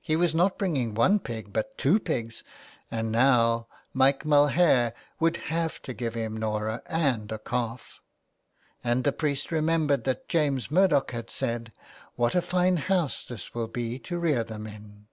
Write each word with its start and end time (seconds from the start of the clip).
He 0.00 0.14
was 0.14 0.32
not 0.32 0.58
bringing 0.58 0.94
one 0.94 1.18
pig, 1.18 1.52
but 1.52 1.76
two 1.76 1.98
pigs, 1.98 2.44
and 2.88 3.10
now 3.10 3.66
Mike 3.92 4.24
Mulhare 4.24 4.92
would 5.18 5.38
have 5.50 5.82
to 5.82 5.92
give 5.92 6.14
him 6.14 6.36
Norah 6.36 6.82
and 6.86 7.32
a 7.32 7.40
calf; 7.40 7.98
and 8.84 9.02
the 9.02 9.10
priest 9.10 9.50
remembered 9.50 10.04
that 10.04 10.28
James 10.28 10.70
Murdoch 10.70 11.10
had 11.10 11.30
said 11.30 11.72
—"What 12.14 12.36
a 12.36 12.42
fine 12.42 12.76
house 12.76 13.24
this 13.24 13.54
will 13.54 13.66
be 13.66 13.98
to 13.98 14.20
rear 14.20 14.44
them 14.44 14.68
in." 14.68 15.08